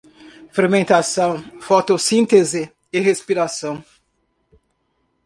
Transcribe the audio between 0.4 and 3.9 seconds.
Fermentação, fotossíntese e respiração